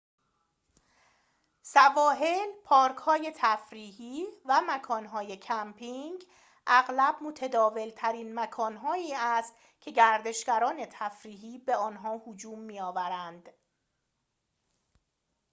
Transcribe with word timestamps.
سواحل 1.61 2.47
پارک‌های 2.65 3.33
تفریحی 3.35 4.25
و 4.45 4.61
مکان‌های 4.67 5.37
کمپینگ 5.37 6.25
اغلب 6.67 7.15
متداول‌ترین 7.21 8.39
مکان‌هایی 8.39 9.13
است 9.15 9.53
که 9.79 9.91
گردشگران 9.91 10.85
تفریحی 10.91 11.57
به 11.57 11.75
آنها 11.75 12.21
هجوم 12.27 12.59
می‌آورند 12.59 13.49